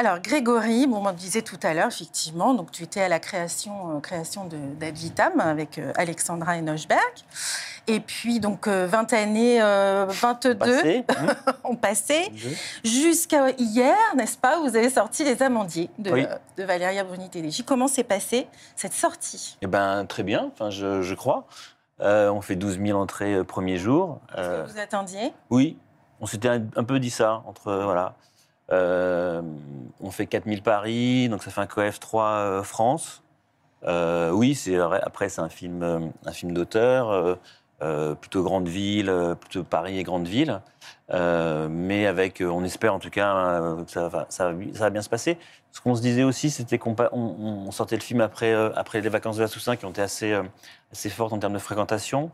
[0.00, 3.96] Alors, Grégory, bon, on disait tout à l'heure, effectivement, donc tu étais à la création,
[3.96, 7.00] euh, création de d'Ad Vitam avec euh, Alexandra Enochberg.
[7.86, 11.26] Et puis, donc, euh, 20 années, euh, 22 Passé, hein
[11.64, 12.32] ont passé.
[12.82, 16.26] Jusqu'à hier, n'est-ce pas, vous avez sorti Les Amandiers de, Oui.
[16.56, 17.64] de Valéria Bruni-Tedeschi.
[17.64, 18.46] Comment s'est passée
[18.76, 19.58] cette sortie?
[19.60, 21.44] Eh ben, très bien, enfin, je, je crois.
[22.00, 24.18] Euh, on fait 12 000 entrées euh, premier jour.
[24.32, 25.34] Est-ce Euh, que vous attendiez?
[25.50, 25.76] oui,
[26.22, 27.42] on s'était un, un peu dit ça.
[27.46, 28.14] Entre, voilà.
[28.72, 29.42] Euh,
[30.00, 33.22] on fait 4 000 Paris, donc ça fait un coef 3 euh, France.
[33.84, 37.38] Euh, oui, c'est après, c'est un film, un film d'auteur,
[38.20, 40.60] plutôt grande ville, plutôt Paris et grande ville.
[41.10, 45.38] Mais avec, on espère en tout cas que ça va, bien se passer.
[45.72, 49.42] Ce qu'on se disait aussi, c'était qu'on sortait le film après, après les vacances de
[49.42, 50.38] la Toussaint qui ont été assez,
[50.92, 52.30] assez fortes en termes de fréquentation,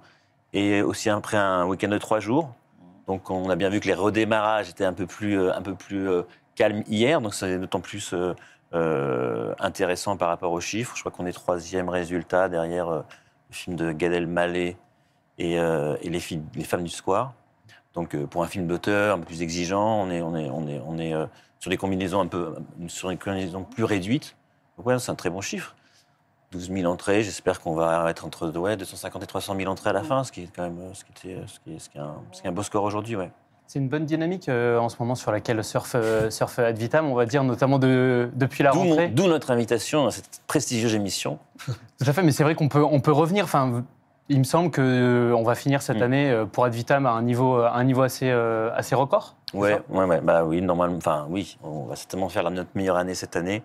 [0.53, 2.51] et aussi après un week-end de trois jours.
[3.06, 5.52] Donc on a bien vu que les redémarrages étaient un peu plus, euh,
[5.92, 6.23] euh,
[6.54, 8.15] calmes hier, donc c'est d'autant plus
[8.74, 10.96] euh, intéressant par rapport aux chiffres.
[10.96, 13.04] Je crois qu'on est troisième résultat derrière le
[13.51, 14.76] film de Gad Elmaleh
[15.38, 15.59] et,
[16.02, 17.32] les, femmes du square.
[17.95, 21.13] Donc pour un film d'auteur un peu plus exigeant, on est,
[21.60, 22.54] sur des combinaisons un peu,
[22.88, 24.35] sur des combinaisons plus réduites.
[24.76, 25.76] Donc c'est un très bon chiffre.
[26.57, 29.93] 12 000 entrées, j'espère qu'on va être entre ouais, 250 et 300 000 entrées à
[29.93, 31.88] la fin, ce qui est quand même euh, ce qui était, ce qui est, ce
[31.88, 33.16] qui est un, ce qui est un beau score aujourd'hui.
[33.16, 33.30] Ouais.
[33.66, 37.07] C'est une bonne dynamique euh, en ce moment sur laquelle surfe, euh, surfe Ad Vitam,
[37.10, 39.09] on va dire, notamment de- depuis la rentrée.
[39.09, 41.38] d'où notre invitation à cette prestigieuse émission.
[41.66, 41.74] Tout
[42.07, 43.45] à fait, mais c'est vrai qu'on peut, on peut revenir.
[43.45, 43.82] Enfin,
[44.29, 46.02] il me semble qu'on va finir cette Mm.
[46.02, 49.35] année euh, pour Ad Vitam à un niveau, à un niveau assez, euh, assez record.
[49.52, 53.15] Ouais, ouais, ouais, bah oui, normalement, enfin oui, on va certainement faire notre meilleure année
[53.15, 53.63] cette année.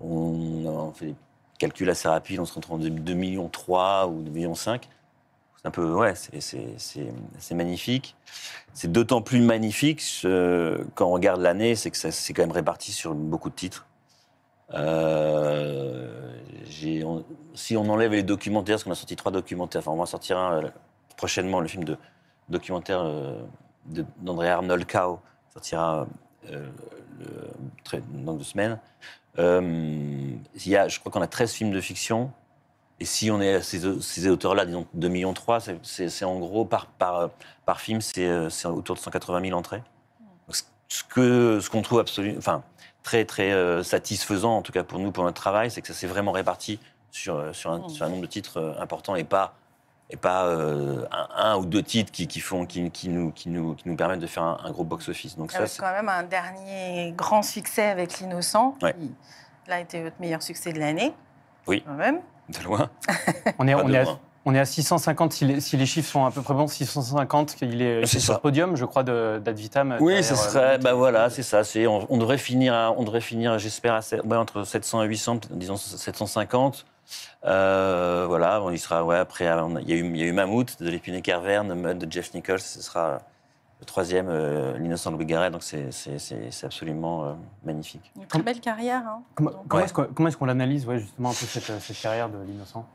[0.00, 1.14] On, on fait des
[1.58, 4.88] calculs assez rapides, on se retrouve en 2 millions 3 ou 2 millions 5.
[5.56, 8.14] C'est un peu, ouais, c'est- magnifique.
[8.72, 10.02] C'est d'autant plus magnifique
[10.94, 13.86] quand on regarde l'année, c'est que c'est quand même réparti sur beaucoup de titres.
[14.74, 16.36] Euh,
[17.54, 20.38] si on enlève les documentaires, parce qu'on a sorti trois documentaires, enfin on va sortir
[20.38, 20.62] euh,
[21.16, 21.96] prochainement, le film de
[22.48, 23.40] documentaire euh,
[24.20, 25.20] d'André Arnold Cao,
[25.52, 26.06] sortira
[28.12, 28.78] dans deux semaines.
[29.38, 29.60] Euh,
[30.54, 32.30] il y a, je crois qu'on a 13 films de fiction.
[32.98, 36.64] Et si on est à ces, ces auteurs-là, disons 2 millions 3, c'est- en gros
[36.64, 37.28] par, par,
[37.66, 39.82] par film, c'est euh, autour de 180 000 entrées.
[40.48, 40.56] Donc,
[40.88, 42.62] ce- que ce qu'on trouve absolument, enfin
[43.02, 45.94] très très euh, satisfaisant en tout cas pour nous pour notre travail, c'est que ça
[45.94, 46.78] s'est vraiment réparti
[47.10, 47.88] sur euh, sur un, Mm.
[47.90, 49.54] sur un nombre de titres euh, important et pas
[50.10, 53.48] et pas euh, un, un ou deux titres qui, qui font qui, qui nous qui
[53.48, 55.36] nous qui nous permettent de faire un, un gros box-office.
[55.36, 58.94] Donc ça, Avec c'est- quand même un dernier grand succès avec L'Innocent, Ouais.
[58.94, 59.10] qui
[59.68, 61.12] là, a été votre meilleur succès de l'année.
[61.66, 61.82] Oui.
[61.86, 62.20] Quand même.
[62.48, 62.88] de loin.
[63.58, 64.04] On est, on de est, à,
[64.44, 67.56] on est à 650, si les, si les chiffres sont à peu près bons, 650,
[67.62, 69.96] il est, il est sur le podium, je crois, de- d'Ad Vitam.
[69.98, 71.64] Oui, derrière, ce euh, serait, bah voilà, c'est ça.
[71.64, 75.02] C'est, on, on devrait finir, à- on devrait finir, j'espère, à sept- ouais, entre 700
[75.02, 76.86] et 800, peut-être, disons 750.
[77.44, 80.22] Euh, voilà, bon, il sera, ouais, après, euh, on il y a eu, il y
[80.22, 83.20] a eu Mammouth de l'épinay Carverne, Mud de Jeff Nichols, ce sera
[83.80, 87.32] le troisième, euh, l'innocent Louis Garret, donc c'est, c'est, c'est, c'est absolument euh,
[87.64, 88.10] magnifique.
[88.16, 89.02] Une très belle carrière.
[89.06, 89.22] hein.
[89.34, 89.84] Comment, comment Ouais.
[89.86, 92.86] est-ce qu'on, l'analyse, ouais, justement, un peu cette, cette carrière de l'innocent?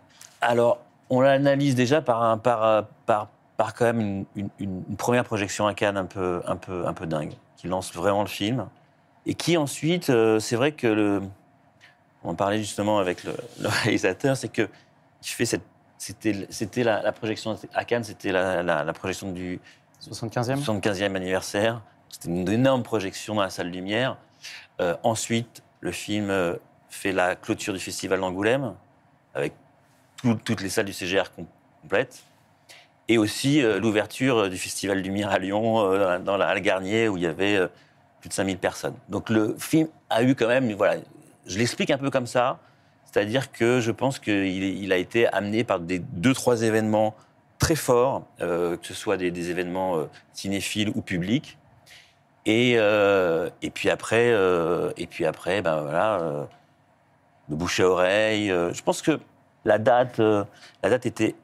[0.41, 0.79] Alors,
[1.09, 5.23] on l'analyse déjà par, un, par, par, par quand même une, une- une- une première
[5.23, 8.65] projection à Cannes un peu, un, peu, un peu dingue, qui lance vraiment le film.
[9.27, 11.21] Et qui ensuite, euh, c'est vrai que le.
[12.23, 14.69] On en parlait justement avec le, le réalisateur, c'est que
[15.23, 15.63] il fait cette.
[15.97, 19.59] C'était, c'était la, la projection à Cannes, c'était la, la- la projection du
[20.03, 21.81] 75e 75e anniversaire.
[22.09, 24.17] C'était une énorme projection dans la salle Lumière.
[24.79, 26.55] Euh, ensuite, le film euh,
[26.89, 28.73] fait la clôture du festival d'Angoulême,
[29.35, 29.53] avec
[30.17, 31.45] tout- toutes les salles du CGR com-
[31.83, 32.23] complètes.
[33.07, 37.17] Et aussi euh, l'ouverture du festival Lumière à Lyon, euh, dans la Halle Garnier, où
[37.17, 37.59] il y avait
[38.21, 38.95] plus de 5000 personnes.
[39.07, 40.95] Donc le film a eu quand même, voilà,
[41.45, 42.59] je l'explique un peu comme ça,
[43.11, 47.15] c'est-à-dire que je pense qu'il a été amené par des deux, trois événements
[47.59, 51.57] très forts, euh, que ce soit des, événements euh, cinéphiles ou publics.
[52.45, 54.33] Et, euh, puis après,
[54.97, 56.47] et puis après, ben voilà,
[57.49, 58.47] de bouche à oreille.
[58.47, 59.19] je pense que
[59.63, 61.35] la date, la date était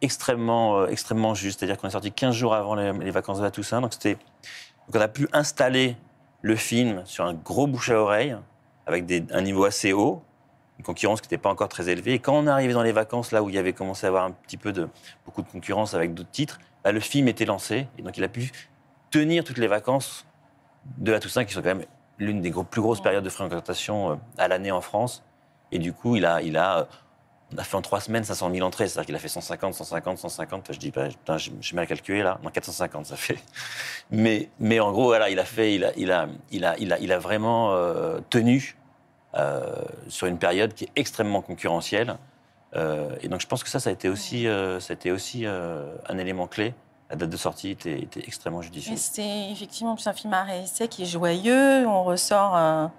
[0.00, 1.58] extrêmement, extrêmement juste.
[1.58, 3.82] C'est-à-dire qu'on est sorti 15 jours avant les, vacances de la Toussaint.
[3.82, 3.92] Donc
[4.94, 5.96] on a pu installer
[6.40, 8.34] le film sur un gros bouche à oreille,
[8.86, 10.22] avec un niveau assez haut,
[10.78, 12.14] une concurrence qui n'était pas encore très élevée.
[12.14, 14.08] Et quand on est arrivé dans les vacances, là où il y avait commencé à
[14.08, 14.88] avoir un petit peu de,
[15.24, 17.88] beaucoup de concurrence avec d'autres titres, bah, le film était lancé.
[17.98, 18.52] Et donc, il a pu
[19.10, 20.26] tenir toutes les vacances
[20.98, 21.84] de la Toussaint, qui sont quand même
[22.18, 25.24] l'une des plus grosses périodes de fréquentation euh, à l'année en France.
[25.72, 26.84] Et du coup, il a, il a, euh,
[27.54, 30.18] On a fait en trois semaines 500 000 entrées, c'est-à-dire qu'il a fait 150, 150,
[30.18, 30.72] 150.
[30.72, 32.40] Je dis, bah, putain, j'ai mal calculé là.
[32.42, 33.38] Non, 450, ça fait.
[34.10, 37.12] Mais, mais en gros, voilà, il a fait, il a, il a, il a, il
[37.12, 38.76] a, vraiment euh, tenu
[39.36, 39.62] euh,
[40.08, 42.16] sur une période qui est extrêmement concurrentielle.
[42.74, 44.44] Euh, et donc, je pense que ça, ça a été aussi,
[44.80, 46.74] ça a été aussi un élément clé.
[47.10, 48.98] La date de sortie était, extrêmement judicieuse.
[48.98, 51.86] c'est effectivement un film à réessai qui est joyeux.
[51.86, 52.90] On ressort.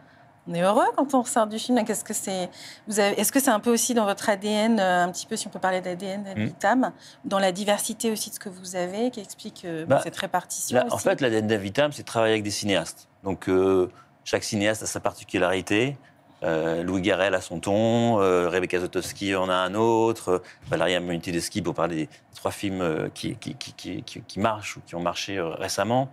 [0.47, 1.83] On est heureux quand on ressort du film.
[1.85, 2.49] Qu'est-ce que c'est
[2.89, 5.49] Est-ce que c'est un peu aussi dans votre ADN, euh, un petit peu, si on
[5.49, 6.23] peut parler d'ADN, Hmm.
[6.23, 6.91] d'Advitam,
[7.25, 10.77] dans la diversité aussi de ce que vous avez, qui explique euh, Bah, cette répartition
[10.77, 13.07] Là, aussi en fait, l'ADN d'Avitam, c'est de travailler avec des cinéastes.
[13.23, 13.89] Donc, euh,
[14.23, 15.97] chaque cinéaste a sa particularité.
[16.43, 21.73] Euh, Louis Garrel a son ton, Rebecca Zotowski en a un autre, Valeria Monti-Deschi pour
[21.73, 26.09] parler des trois films qui, qui, qui, qui, qui- marchent ou qui ont marché récemment.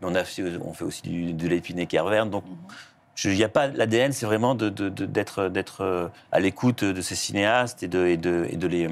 [0.00, 0.22] Mais on, a
[0.64, 2.28] on fait aussi du, de l'épine Kerverne.
[2.30, 2.56] Donc, Mhm.
[3.24, 7.88] Il n'y a pas l'ADN, c'est vraiment d'être euh, à l'écoute de ces cinéastes et
[7.88, 8.88] de, et de, et de les,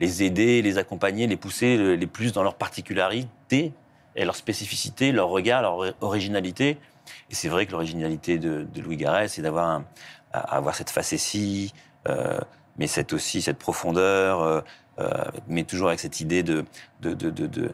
[0.00, 3.72] les aider, les accompagner, les pousser le- les plus dans leur particularité
[4.16, 6.78] et leur spécificité, leur regard, leur ori- originalité.
[7.30, 9.82] Et c'est vrai que l'originalité de, de Louis Garrel, c'est d'avoir
[10.32, 11.72] avoir cette facétie,
[12.08, 12.38] euh,
[12.76, 14.60] mais cette aussi cette profondeur, euh,
[14.98, 15.10] euh,
[15.48, 16.64] mais toujours avec cette idée de
[17.00, 17.72] de, de, de,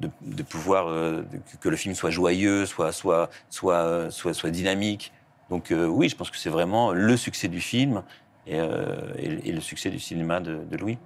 [0.00, 1.22] de, pouvoir euh,
[1.60, 5.12] que- le film soit joyeux, soit soit soit soit, soit dynamique.
[5.50, 8.02] Donc euh, oui, je pense que c'est vraiment le succès du film
[8.46, 10.98] et, euh, et- et le succès du cinéma de, de Louis.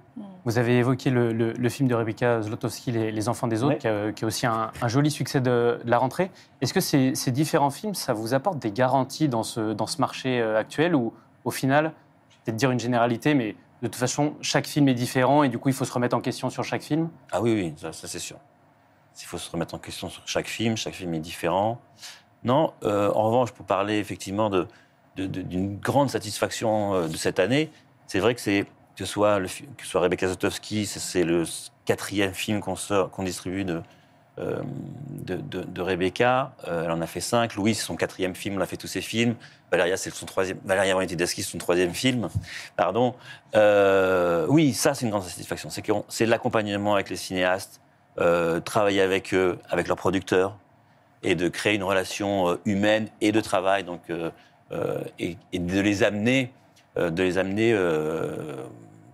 [0.45, 3.73] Vous avez évoqué le, le- le film de Rebecca Zlotowski, Les, Les Enfants des autres,
[3.73, 3.79] Ouais.
[3.79, 6.29] qui, a, qui a aussi un, un joli succès de, de la rentrée.
[6.61, 9.99] Est-ce que ces, ces différents films, ça vous apporte des garanties dans ce, dans ce
[10.01, 11.13] marché actuel ou
[11.45, 11.93] au final,
[12.29, 15.49] je vais peut-être dire une généralité, mais de toute façon, chaque film est différent et
[15.49, 17.09] du coup, il faut se remettre en question sur chaque film?
[17.31, 18.37] Ah oui, oui, ça, ça, c'est sûr.
[19.21, 21.79] Il faut se remettre en question sur chaque film, chaque film est différent.
[22.43, 24.49] Non, euh, en revanche, pour parler effectivement
[25.15, 27.71] d'une grande satisfaction euh, de cette année,
[28.07, 28.65] c'est vrai que c'est
[28.95, 29.39] que soit,
[29.81, 31.45] soit Rebecca Zotowski, c'est- le
[31.85, 32.75] quatrième film qu'on
[33.11, 33.81] qu'on distribue de,
[34.39, 34.61] euh,
[35.77, 36.53] Rebecca.
[36.67, 37.55] Elle en a fait cinq.
[37.55, 39.35] Louis, c'est son quatrième film, on a fait tous ses films.
[39.71, 40.59] Valéria, c'est son troisième.
[40.63, 42.29] Valéria Moretti-Dasky, c'est son troisième film.
[42.75, 43.15] Pardon.
[44.49, 45.69] Oui, ça, c'est une grande satisfaction.
[46.09, 47.79] C'est l'accompagnement avec les cinéastes,
[48.19, 50.55] euh, travailler avec eux, avec leurs producteurs,
[51.23, 54.29] et de créer une relation euh, humaine et de travail, donc, euh,
[55.17, 56.51] et, de les amener,
[56.95, 57.73] de les amener.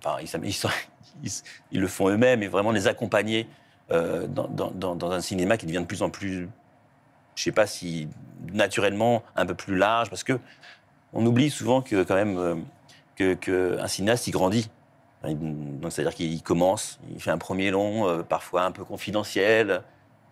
[0.04, 0.18] enfin,
[1.72, 3.48] ils, le font eux-mêmes, et vraiment les accompagner
[3.90, 6.50] dans, un cinéma qui devient de plus en plus,
[7.36, 8.10] je sais pas si
[8.52, 10.40] naturellement un peu plus large, parce que
[11.13, 12.66] on oublie souvent que quand même
[13.16, 14.69] que, cinéaste il grandit.
[15.27, 19.81] Il- Donc c'est-à-dire qu'il commence, il fait un premier long, euh, parfois un peu confidentiel,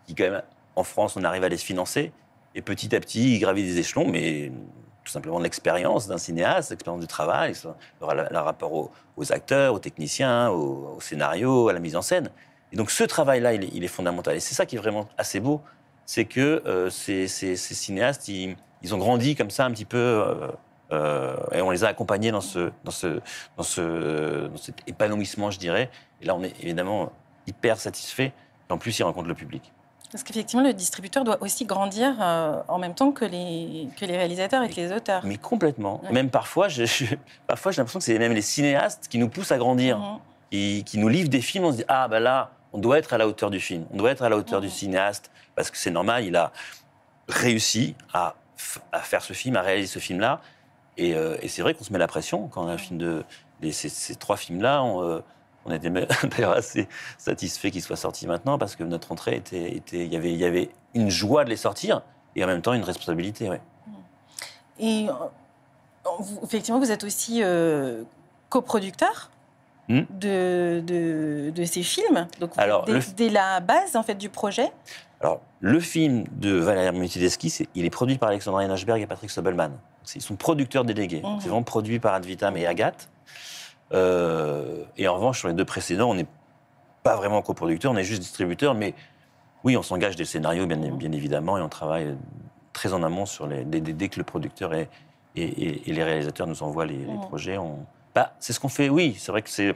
[0.06, 0.42] qui quand même
[0.76, 2.12] en France on arrive à les financer,
[2.56, 4.52] et petit à petit il gravit des échelons, mais
[5.04, 7.54] tout simplement de l'expérience d'un cinéaste, l'expérience du travail,
[8.02, 8.74] le, ra- le rapport
[9.18, 12.30] aux, acteurs, aux techniciens, au, scénario, à la mise en scène.
[12.74, 14.36] Et donc ce travail-là, il, est- fondamental.
[14.36, 15.62] Et c'est ça qui est vraiment assez beau,
[16.06, 18.56] c'est que euh, ces, cinéastes, ils,
[18.94, 20.48] ont grandi comme ça un petit peu, euh,
[20.92, 23.20] et on les a accompagnés dans, ce, dans, ce,
[23.58, 25.90] dans, ce, dans cet épanouissement, je dirais.
[26.22, 27.12] Et là, on est évidemment
[27.46, 28.34] hyper satisfait.
[28.70, 29.72] En plus, ils rencontrent le public.
[30.12, 34.16] Parce qu'effectivement, le distributeur doit aussi grandir euh, en même temps que les, que les
[34.16, 35.22] réalisateurs et que les auteurs.
[35.26, 36.00] Mais complètement.
[36.06, 36.14] Ouais.
[36.14, 39.52] Même parfois, je- je- parfois, j'ai l'impression que c'est même les cinéastes qui nous poussent
[39.52, 39.98] à grandir.
[40.00, 40.20] Mhm.
[40.50, 43.12] qui, qui nous livrent des films, on se dit ah ben là, on doit être
[43.14, 44.68] à la hauteur du film, on doit être à la hauteur Mhm.
[44.68, 46.54] du cinéaste parce que c'est normal, il a
[47.28, 48.36] réussi à,
[48.94, 50.40] à faire ce film, à réaliser ce film-là,
[50.98, 52.98] et, euh, et c'est vrai qu'on se met la pression quand on a un film
[53.00, 53.24] de
[53.62, 54.84] les- ces, ces trois films-là.
[54.84, 55.20] On, euh,
[55.66, 55.90] on était
[56.30, 56.88] d'ailleurs assez
[57.18, 60.38] satisfait qu'ils soient sortis maintenant parce que notre entrée était, était il y avait il
[60.40, 62.02] y avait une joie de les sortir
[62.36, 63.50] et en même temps une responsabilité.
[63.50, 63.62] Ouais.
[64.80, 65.14] Et euh,
[66.20, 68.04] vous- effectivement, vous êtes aussi euh,
[68.50, 69.32] coproducteur
[69.90, 70.02] Hmm.
[70.10, 72.28] de, de, de ces films.
[72.42, 74.70] Donc, Alors, dès, le dès la base en fait du projet?
[75.22, 79.30] Alors, le film de Valérie Monti-Tedeschi, c'est- il est produit par Alexandra Heinachberg et Patrick
[79.30, 79.72] Sobelman.
[80.16, 81.22] Ils sont producteurs délégués.
[81.24, 81.38] Mhm.
[81.42, 83.10] C'est vraiment produit par Advitam et Agathe.
[83.94, 86.28] Euh, et en revanche, sur les deux précédents, on n'est
[87.04, 88.74] pas vraiment coproducteur, on est juste distributeur.
[88.76, 88.94] Mais
[89.64, 92.16] oui, on s'engage des scénarios, bien, bien évidemment, et on travaille
[92.74, 94.88] très en amont sur les, dès, que le producteur et,
[95.36, 97.20] et- et- et les réalisateurs nous envoient les, les Mhm.
[97.22, 97.58] projets.
[97.58, 97.80] On,
[98.14, 99.16] bah, c'est ce qu'on fait, oui.
[99.18, 99.76] C'est vrai que c'est-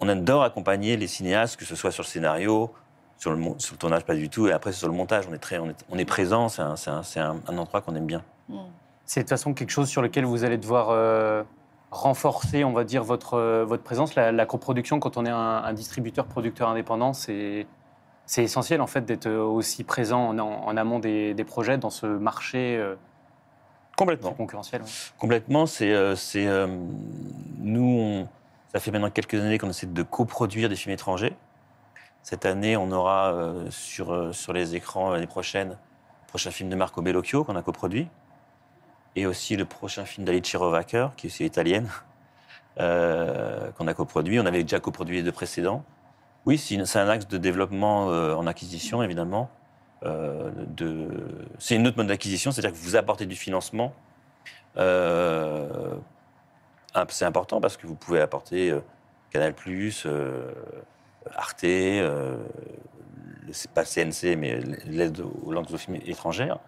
[0.00, 2.70] On adore accompagner les cinéastes, que ce soit sur le scénario,
[3.18, 4.48] sur le, mon- sur le tournage, pas du tout.
[4.48, 6.48] Et après, sur le montage, on est, très, on est, on est présent.
[6.48, 8.22] C'est un, c'est un- c'est un- un endroit qu'on aime bien.
[8.48, 8.58] Hmm.
[9.06, 11.42] C'est de toute façon quelque chose sur lequel vous allez devoir euh,
[11.90, 14.14] renforcer, on va dire, votre, euh, votre présence.
[14.14, 17.66] La, la coproduction, quand on est un, un distributeur, producteur indépendant, c'est
[18.26, 22.06] c'est essentiel en fait d'être aussi présent en, en amont des, des projets dans ce
[22.06, 22.94] marché euh,
[23.98, 24.32] Complètement.
[24.32, 24.80] concurrentiel.
[24.82, 24.88] ouais.
[25.18, 25.66] Complètement.
[25.66, 25.92] C'est.
[25.92, 26.66] euh, c'est, euh,
[27.58, 28.28] nous, on-
[28.72, 31.36] ça fait maintenant quelques années qu'on essaie de coproduire des films étrangers.
[32.24, 36.70] Cette année, on aura euh, sur, euh, sur les écrans l'année prochaine le prochain film
[36.70, 38.08] de Marco Bellocchio qu'on a coproduit,
[39.14, 41.88] et aussi le prochain film d'Alice Rovaker, qui est aussi italienne,
[42.80, 44.40] euh, qu'on a coproduit.
[44.40, 45.84] On avait déjà coproduit les deux précédents.
[46.46, 49.50] Oui, c'est un axe de développement euh, en acquisition, évidemment.
[50.04, 51.08] Euh, de...
[51.58, 53.92] C'est une autre mode d'acquisition, c'est-à-dire que vous apportez du financement.
[54.78, 55.94] Euh,
[56.94, 58.80] un- c'est important parce que vous pouvez apporter euh,
[59.30, 59.54] Canal+,
[60.06, 60.50] euh,
[61.34, 62.36] Arte, euh,
[63.52, 65.66] c'est pas CNC, mais l'aide aux langues
[66.06, 66.58] étrangères.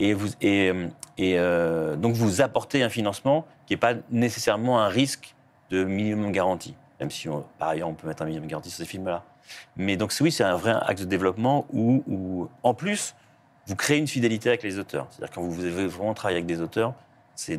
[0.00, 0.72] Et, vous, et,
[1.20, 5.34] euh, donc vous apportez un financement qui n'est pas nécessairement un risque
[5.70, 8.90] de minimum garantie, même si par ailleurs on peut mettre un minimum garantie sur ces
[8.90, 9.22] films-là.
[9.76, 13.14] Mais donc oui, c'est un vrai axe de développement où, en plus,
[13.66, 15.06] vous créez une fidélité avec les auteurs.
[15.10, 16.94] C'est-à-dire quand vous vraiment travaillé avec des auteurs,
[17.34, 17.58] c'est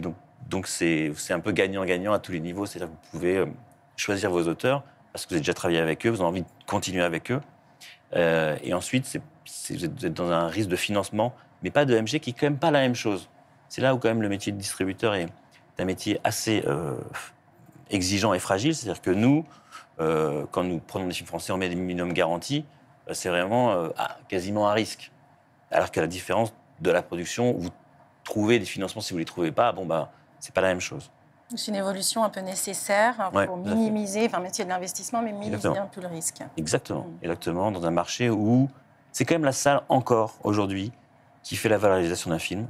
[0.49, 2.65] donc c'est un peu gagnant-gagnant à tous les niveaux.
[2.65, 3.45] C'est-à-dire que vous pouvez euh,
[3.95, 4.83] choisir vos auteurs
[5.15, 7.39] parce que vous avez déjà travaillé avec eux, vous avez envie de continuer avec eux.
[8.17, 9.17] Euh, et ensuite,
[9.69, 12.57] vous êtes- dans un risque de financement, mais pas de MG, qui est quand même
[12.57, 13.29] pas la même chose.
[13.69, 15.29] C'est là où quand même le métier de distributeur est
[15.79, 16.97] un métier assez euh,
[17.89, 18.75] exigeant et fragile.
[18.75, 19.45] C'est-à-dire que nous,
[20.01, 22.65] euh, quand nous prenons des films français, on met des minimums garantis,
[23.13, 23.87] c'est vraiment
[24.27, 25.13] quasiment un risque.
[25.71, 27.69] Alors qu'à la différence de la production, vous
[28.25, 30.81] trouvez des financements, si vous ne les trouvez pas, bon, bah, c'est pas la même
[30.81, 31.09] chose.
[31.53, 35.31] C'est une évolution un peu nécessaire hein, Ouais, pour minimiser, enfin métier de l'investissement, mais
[35.31, 35.85] minimiser Exactement.
[35.85, 36.39] un peu le risque.
[36.57, 37.17] Exactement, Mm.
[37.23, 38.67] exactement, dans un marché où
[39.11, 40.91] c'est quand même la salle encore aujourd'hui
[41.43, 42.65] qui fait la valorisation d'un film.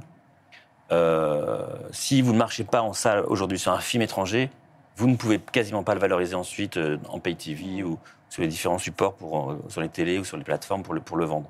[0.92, 4.50] Euh, si vous ne marchez pas en salle aujourd'hui sur un film étranger,
[4.96, 8.48] vous ne pouvez quasiment pas le valoriser ensuite euh, en pay TV ou sur les
[8.48, 11.24] différents supports pour, euh, sur les télés ou sur les plateformes pour le, pour le
[11.24, 11.48] vendre.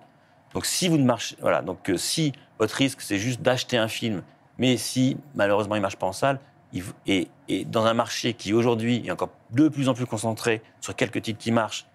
[0.55, 4.23] Donc si vous ne marchez, voilà, donc si votre risque c'est juste d'acheter un film,
[4.59, 6.39] mais si malheureusement il ne marche pas en salle,
[7.07, 10.95] et, et dans un marché qui aujourd'hui est encore de plus en plus concentré sur
[10.95, 11.87] quelques titres qui marchent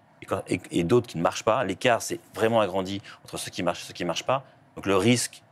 [0.70, 3.86] et, d'autres qui ne marchent pas, l'écart s'est vraiment agrandi entre ceux qui marchent et
[3.88, 4.44] ceux qui ne marchent pas.
[4.76, 5.42] Donc le risque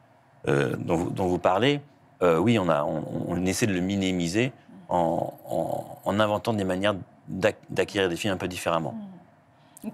[0.48, 1.80] euh, dont, vous, dont vous parlez,
[2.22, 4.52] euh, oui, on, a, on, on essaie de le minimiser
[4.88, 6.94] en, en- en inventant des manières
[7.28, 8.94] d'ac- d'acquérir des films un peu différemment.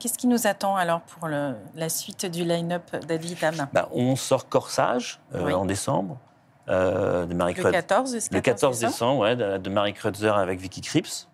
[0.01, 4.49] Qu'est-ce qui nous attend alors pour le- la suite du line-up d'Advitam Bah, on sort
[4.49, 5.53] Corsage euh, Oui.
[5.55, 6.19] en décembre
[6.69, 7.73] de Marie Le Kreutzer.
[7.79, 11.29] 14, ce Le 14 décembre ouais, de, Marie Kreutzer avec Vicky Krieps,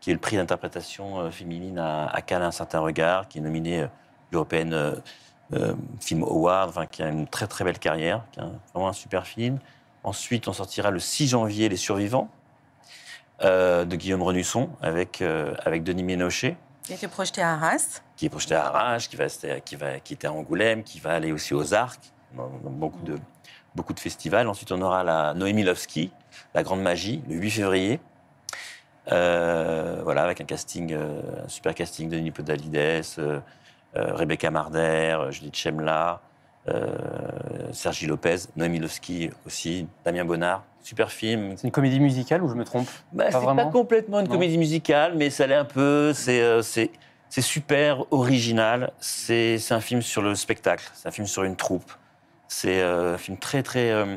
[0.00, 3.42] qui est le prix d'interprétation euh, féminine à, à Cannes, un certain regard, qui est
[3.42, 3.86] nominé euh,
[4.32, 4.94] européenne euh,
[5.52, 8.88] euh, Film Award, enfin, qui a une très très belle carrière, qui est un- vraiment
[8.88, 9.58] un super film.
[10.04, 12.28] Ensuite, on sortira le 6 janvier Les Survivants
[13.42, 16.56] euh, de Guillaume Renusson avec, euh, avec Denis Ménochet
[16.88, 18.00] Il était projeté à Arras.
[18.16, 19.26] qui est projeté à Arras, qui, va,
[19.60, 23.02] qui, va, qui était à Angoulême, qui va aller aussi aux Arcs, dans, dans beaucoup,
[23.02, 23.16] de,
[23.74, 24.48] beaucoup de festivals.
[24.48, 26.10] Ensuite, on aura la Noémie Lovski,
[26.54, 28.00] La Grande Magie, le 8 février.
[29.12, 33.40] Euh, voilà, avec un casting, euh, un super casting de Denis Podalides, euh,
[33.94, 36.20] Rebecca Marder, Judith Chemla,
[37.72, 40.62] Sergi Lopez, Noémie Lovski aussi, Damien Bonnard.
[40.82, 44.26] Super film, C'est une comédie musicale ou je me trompe bah, c'est pas complètement une
[44.26, 44.32] Non.
[44.32, 46.12] comédie musicale, mais ça l'est un peu.
[46.14, 46.88] C'est
[47.42, 48.92] super original.
[48.98, 50.88] C'est un film sur le spectacle.
[50.94, 51.92] C'est un film sur une troupe.
[52.52, 54.16] C'est euh, un film très très euh,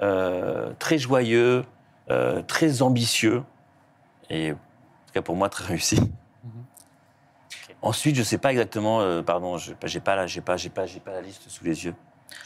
[0.00, 1.66] euh, très joyeux,
[2.10, 3.42] euh, très ambitieux
[4.30, 6.00] et en tout cas pour moi très réussi.
[7.82, 9.02] Ensuite, je sais pas exactement.
[9.02, 11.94] euh, pardon, je j'ai pas pas j'ai pas j'ai pas la liste sous les yeux.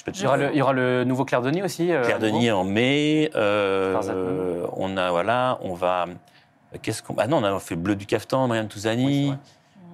[0.00, 1.92] Je peux te il y, aura le, il y aura le nouveau Claire Denis aussi
[1.92, 3.30] euh, Claire Denis en mai.
[3.37, 6.07] euh, euh, on a voilà, on va.
[6.83, 9.30] Qu'est-ce qu'on Ah non, on a fait Bleu du Caftan, Marianne Oui, Touzani.
[9.30, 9.35] Euh,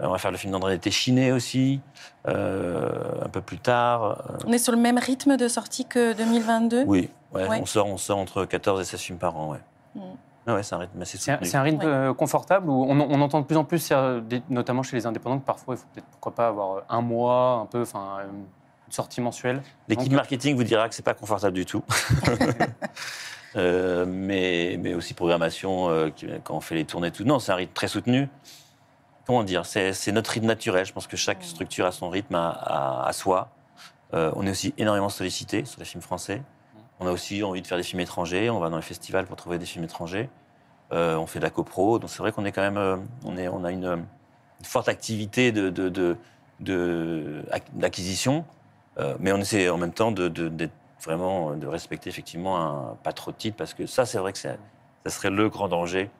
[0.00, 1.80] on va faire le film d'André Téchiné aussi,
[2.28, 2.90] euh,
[3.24, 4.04] un peu plus tard.
[4.30, 7.58] Euh, On est sur le même rythme de sortie que 2022 oui, ouais, Ouais.
[7.62, 9.50] On, sort, on sort entre 14 et 16 films par an.
[9.52, 9.58] Ouais,
[9.96, 10.00] Mm.
[10.46, 11.38] Ah ouais c'est un rythme assez soutenu.
[11.46, 11.86] c'est un rythme Ouais.
[11.86, 14.20] euh, confortable où on, on entend de plus en plus, euh,
[14.50, 17.60] notamment chez les indépendants, que parfois il faut peut-être pourquoi pas avoir euh, un mois,
[17.62, 18.24] un peu, enfin euh,
[18.86, 19.62] une sortie mensuelle.
[19.88, 21.82] L'équipe Donc- marketing vous dira que c'est pas confortable du tout.
[23.56, 27.22] Euh, mais, mais aussi programmation, euh, qui- quand on fait les tournées, tout.
[27.22, 28.28] Non, c'est un rythme très soutenu.
[29.26, 30.84] Comment dire C'est notre rythme naturel.
[30.84, 33.48] Je pense que chaque structure a son rythme à, à- à soi.
[34.12, 36.42] Euh, on est aussi énormément sollicité sur les films français.
[37.00, 38.50] On a aussi envie de faire des films étrangers.
[38.50, 40.28] On va dans les festivals pour trouver des films étrangers.
[40.92, 41.98] Euh, on fait de la copro.
[41.98, 44.88] Donc c'est vrai qu'on est quand même, euh, on, est, on a une, une forte
[44.88, 46.16] activité de, de, de-
[46.60, 48.44] de- d'acquisition.
[49.18, 50.70] Mais on essaie en même temps d'être
[51.02, 52.60] vraiment de respecter effectivement
[52.92, 54.54] un, pas trop de titres parce que ça c'est vrai que ça
[55.08, 56.10] serait le grand danger,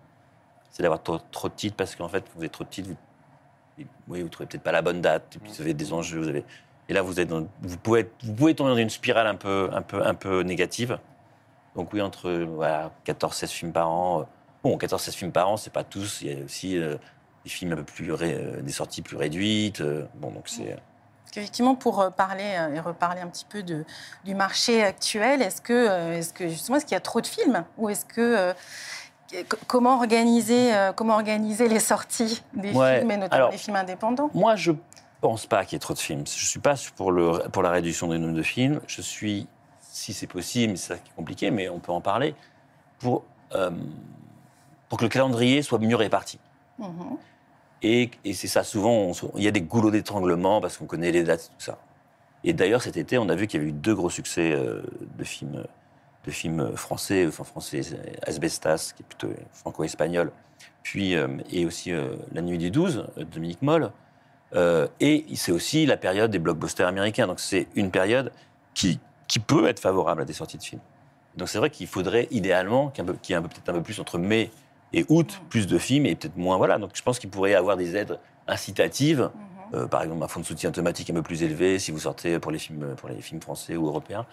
[0.75, 2.89] c'est d'avoir trop, trop de titres parce qu'en fait vous avez trop de titres,
[3.79, 6.29] vous, oui trouvez peut-être pas la bonne date, et puis vous avez des enjeux, vous
[6.29, 6.45] avez
[6.89, 9.83] et là vous êtes vous pouvez vous pouvez tomber dans une spirale un peu un
[9.83, 10.99] peu un peu négative.
[11.77, 14.25] Donc oui entre voilà, 14 16 films par an, euh,
[14.65, 16.23] Bon, 14-16 films par an, c'est pas tous.
[16.23, 16.97] Il y a aussi euh,
[17.45, 18.11] des films un peu plus.
[18.11, 19.83] euh, des sorties plus réduites.
[20.15, 20.75] bon, donc c'est.
[20.75, 26.33] Parce qu'effectivement, pour parler et reparler un petit peu du marché actuel, est-ce que, est-ce
[26.33, 28.55] que justement, est-ce qu'il y a trop de films ou est-ce que-
[29.67, 33.77] comment organiser, euh, comment organiser les sorties des Ouais, films et notamment alors- les films
[33.77, 34.31] indépendants?
[34.35, 34.73] Moi, je
[35.21, 36.25] pense pas qu'il y ait trop de films.
[36.27, 38.81] Je suis pas pour, le, pour la réduction du nombre de films.
[38.87, 39.47] Je suis,
[39.81, 42.35] si c'est possible, c'est ça qui est compliqué, mais on peut en parler,
[42.99, 43.25] pour,
[43.55, 43.71] euh,
[44.89, 46.39] pour que le calendrier soit mieux réparti.
[46.79, 47.17] Mhm.
[47.83, 51.23] Et, et c'est ça, souvent, il y a des goulots d'étranglement parce qu'on connaît les
[51.23, 51.79] dates et tout ça.
[52.43, 54.83] Et d'ailleurs, cet été, on a vu qu'il y avait eu deux gros succès euh,
[55.19, 55.65] de films,
[56.25, 60.33] de films français, enfin français, c'est Asbestas, qui est plutôt franco-espagnol,
[60.83, 63.91] puis, euh, et aussi euh, La Nuit des 12, de Dominique Moll.
[64.55, 67.27] Euh, et c'est aussi la période des blockbusters américains.
[67.27, 68.31] Donc c'est une période
[68.75, 70.81] qui, qui peut être favorable à des sorties de films.
[71.37, 73.43] Donc c'est vrai qu'il faudrait idéalement qu'il y ait un peu- qu'il y ait un
[73.43, 74.51] peu- peut-être un peu plus entre mai
[74.93, 76.57] et août, plus de films et peut-être moins.
[76.57, 76.79] Voilà.
[76.79, 79.31] Donc je pense qu'il pourrait y avoir des aides incitatives,
[79.73, 79.75] Mhm.
[79.81, 82.39] euh, par exemple un fonds de soutien automatique un peu plus élevé si vous sortez
[82.39, 84.25] pour les films, pour les films français ou européens.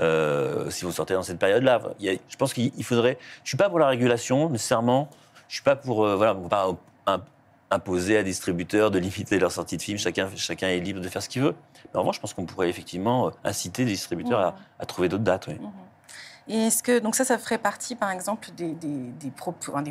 [0.00, 3.18] Euh, si vous sortez dans cette période-là, je pense qu'il il faudrait.
[3.44, 5.08] Je suis pas pour la régulation nécessairement.
[5.48, 6.68] Je suis pas pour euh, voilà, pas
[7.06, 7.22] im-
[7.70, 9.98] imposer à distributeurs de limiter leur sortie de films.
[9.98, 11.54] Chacun, chacun est libre de faire ce qu'il veut.
[11.92, 15.08] Mais en revanche, je pense qu'on pourrait effectivement euh, inciter des distributeurs à, à trouver
[15.08, 15.46] d'autres dates.
[15.48, 15.54] oui.
[15.60, 15.70] Mhm.
[16.48, 19.30] Et est-ce que donc ça, ça ferait partie, par exemple, des, des,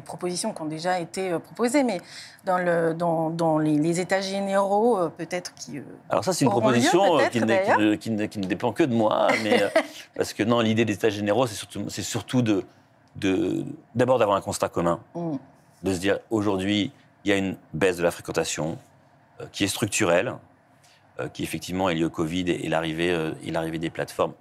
[0.04, 2.02] propositions qui ont déjà été euh, proposées, mais
[2.44, 5.78] dans, le, dans, dans les, les états généraux, euh, peut-être qui.
[5.78, 8.94] euh, Alors ça, c'est une lieu, proposition qui, ne, qui ne- qui dépend que de
[8.94, 9.64] moi, mais
[10.16, 12.66] parce que non, l'idée des états généraux, c'est surtout, c'est surtout de,
[13.16, 13.64] de,
[13.96, 15.36] d'abord d'avoir un constat commun, mm,
[15.84, 16.92] de se dire aujourd'hui,
[17.24, 18.78] il y a une baisse de la fréquentation
[19.54, 20.36] qui est structurelle,
[21.34, 24.34] qui effectivement est liée au Covid et, et l'arrivée, et l'arrivée des plateformes.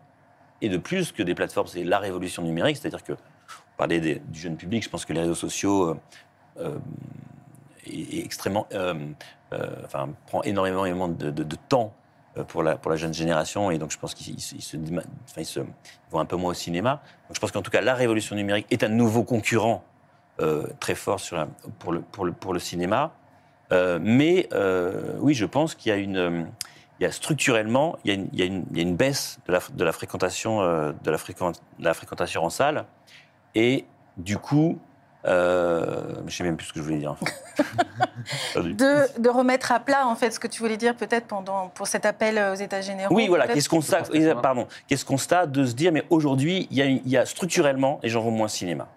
[0.62, 4.38] Et de plus que des plateformes, c'est la révolution numérique, c'est-à-dire que, on parlait du
[4.38, 5.94] jeune public, je pense que les réseaux sociaux euh,
[6.60, 6.78] euh,
[7.86, 8.94] est, extrêmement, euh,
[9.52, 11.92] euh, enfin, prend énormément, énormément de, temps
[12.48, 14.36] pour la, pour la jeune génération, et donc je pense qu'ils
[15.24, 15.66] enfin,
[16.10, 17.02] vont un peu moins au cinéma.
[17.28, 19.82] Donc je pense qu'en tout cas, la révolution numérique est un nouveau concurrent
[20.78, 21.46] très fort sur
[21.78, 23.12] pour, le, pour, le, pour le cinéma.
[23.72, 24.48] Mais
[25.18, 26.46] oui, je pense qu'il y a une,
[27.00, 28.82] il y a structurellement, il y a une, il y a une, il y a
[28.82, 32.50] une baisse de la, de la fréquentation, euh, de la, fréquent- de la fréquentation en
[32.50, 32.84] salle,
[33.54, 33.86] et
[34.18, 34.78] du coup,
[35.24, 37.16] euh, je sais même plus ce que je voulais dire.
[38.56, 41.86] de, de remettre à plat, en fait, ce que tu voulais dire peut-être pendant pour
[41.86, 43.14] cet appel aux états généraux.
[43.14, 44.40] Oui, voilà, qu'est-ce qu'on constat, pense que ça va.
[44.40, 47.24] pardon, qu'est-ce constat de se dire, mais aujourd'hui, il y, a une- il y a
[47.26, 48.88] structurellement, les gens vont moins au cinéma.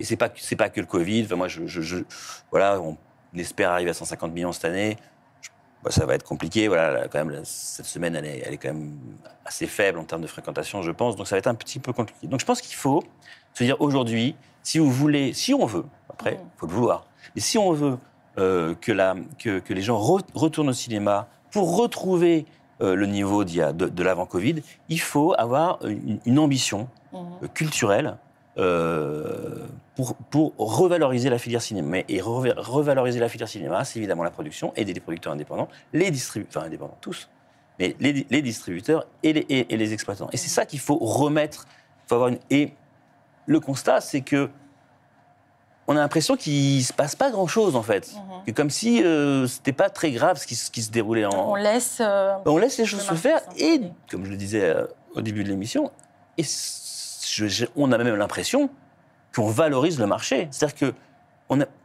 [0.00, 1.24] Et c'est pas, que- c'est pas que le Covid.
[1.24, 2.02] Enfin, moi, je, je- je-
[2.50, 2.96] voilà, on
[3.36, 4.96] espère arriver à 150 millions cette année.
[5.84, 6.66] Bah, ça va être compliqué.
[6.68, 8.96] Voilà, là, quand même, cette semaine, elle est, elle est quand même
[9.44, 11.14] assez faible en termes de fréquentation, je pense.
[11.16, 12.26] Donc, ça va être un petit peu compliqué.
[12.26, 13.04] Donc, je pense qu'il faut
[13.52, 16.50] se dire aujourd'hui, si vous voulez, si on veut, après, il Mhm.
[16.56, 17.98] faut le vouloir, mais si on veut
[18.38, 22.46] euh, que, la, que, que les gens re- retournent au cinéma pour retrouver
[22.80, 24.56] euh, le niveau de, de l'avant-Covid,
[24.88, 27.18] il faut avoir une, une ambition Mhm.
[27.44, 28.16] euh, culturelle
[28.58, 31.88] euh, pour, pour revaloriser la filière cinéma.
[31.88, 35.68] Mais- Et re- revaloriser la filière cinéma, c'est évidemment la production, aider les producteurs indépendants,
[35.92, 37.28] les distributeurs, enfin indépendants tous,
[37.78, 40.28] mais les, les distributeurs et les, et- et les exploitants.
[40.32, 41.66] Et c'est ça qu'il faut remettre.
[42.06, 42.72] Faut avoir une, et
[43.46, 44.50] le constat, c'est que
[45.86, 48.10] on a l'impression qu'il se passe pas grand-chose en fait.
[48.14, 48.44] Mhm.
[48.46, 51.26] Que comme si euh, c'était pas très grave ce qui, se- ce qui se déroulait
[51.26, 51.98] en, On laisse.
[52.00, 55.44] euh, on laisse les choses se faire et, comme je le disais euh, au début
[55.44, 55.90] de l'émission,
[56.38, 56.42] et
[57.76, 58.70] on a même l'impression
[59.34, 60.48] qu'on valorise le marché.
[60.50, 60.94] C'est-à-dire que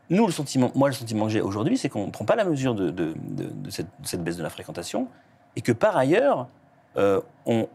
[0.09, 2.45] nous, le sentiment, moi, le sentiment que j'ai aujourd'hui, c'est qu'on ne prend pas la
[2.45, 3.13] mesure de,
[3.69, 5.07] cette, baisse de la fréquentation
[5.55, 6.47] et que par ailleurs,
[6.97, 7.67] euh, on,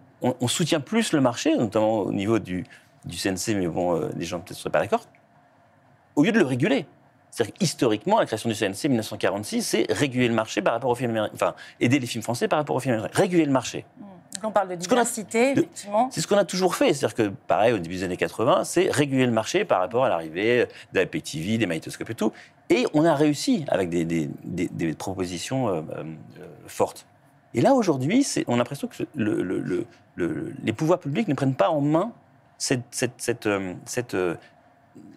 [0.49, 2.65] soutient plus le marché, notamment au niveau du,
[3.09, 5.07] CNC, mais bon, euh, les gens peut-être ne seraient pas d'accord,
[6.17, 6.87] au lieu de le réguler.
[7.31, 11.11] C'est-à-dire qu'historiquement, la création du CNC 1946, c'est réguler le marché par rapport aux films
[11.11, 13.21] américains, enfin, aider les films français par rapport aux films américains.
[13.21, 13.85] Réguler le marché.
[13.99, 14.14] mhm.
[14.43, 16.09] On parle de Ce qu'on a- diversité, effectivement.
[16.13, 16.93] C'est ce qu'on a toujours fait.
[16.93, 20.09] C'est-à-dire que, pareil, au début des années 80, c'est réguler le marché par rapport à
[20.09, 22.33] l'arrivée de la PTV, des magnétoscopes et tout.
[22.71, 26.05] Et on a réussi avec des, des- des- des propositions euh, euh,
[26.67, 27.07] fortes.
[27.55, 31.35] Et là, aujourd'hui, on a l'impression que le- le- le- le- les pouvoirs publics ne
[31.35, 32.13] prennent pas en main
[32.59, 34.17] cette, cette- cette, euh, cette,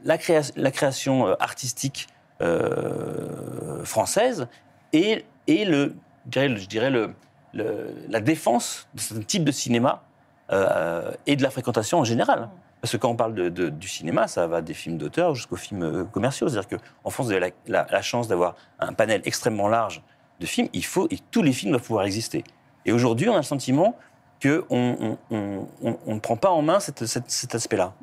[0.05, 2.07] la, créa- la création artistique
[2.41, 4.47] euh, française
[4.93, 7.11] et, et le, je dirais, le- je dirais le,
[7.53, 10.03] le- la défense de ce type de cinéma
[10.51, 12.49] euh, et de la fréquentation en général.
[12.81, 15.55] Parce que quand on parle de- de- du cinéma, ça va des films d'auteur jusqu'aux
[15.55, 16.47] films euh, commerciaux.
[16.47, 17.49] C'est-à-dire qu'en France, vous avez la,
[17.83, 20.01] la- la chance d'avoir un panel extrêmement large
[20.39, 20.69] de films.
[20.73, 22.43] Il faut, et tous les films doivent pouvoir exister.
[22.85, 23.95] Et aujourd'hui, on a le sentiment
[24.41, 27.93] qu'on on, on- on- on ne prend pas en main cette- cette- cet aspect-là.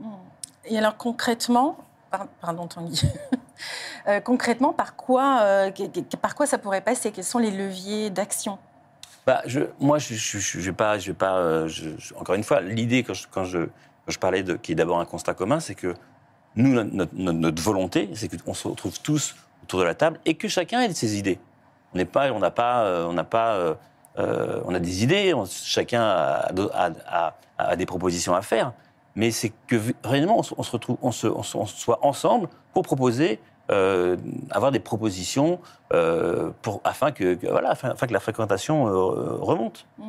[0.66, 1.76] Et alors concrètement,
[2.40, 3.00] pardon Tanguy.
[4.08, 5.70] Euh, concrètement, par quoi,
[6.20, 7.12] par quoi ça pourrait passer?
[7.12, 8.58] Quels sont les leviers d'action?
[9.26, 9.42] Bah,
[9.80, 11.38] moi, je ne vais pas.
[11.38, 11.68] Euh,
[12.16, 13.68] encore une fois, l'idée, quand je,
[14.20, 14.56] parlais de.
[14.56, 15.94] qui est d'abord un constat commun, c'est que
[16.56, 20.82] nous, notre, volonté, c'est qu'on se retrouve tous autour de la table et que chacun
[20.82, 21.38] ait ses idées.
[21.94, 22.30] On n'est pas.
[22.32, 23.06] On n'a pas.
[23.08, 23.76] On n'a pas.
[24.16, 28.72] on a des idées, chacun a, des propositions à faire,
[29.14, 34.18] mais c'est que réellement on, se retrouve, on, se, on, soit ensemble pour proposer euh,
[34.50, 35.58] avoir des propositions
[35.94, 39.86] euh, pour, afin, que, voilà, afin, que la fréquentation euh, remonte.
[39.96, 40.04] Mmh.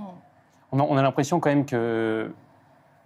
[0.73, 2.29] On a, l'impression quand même que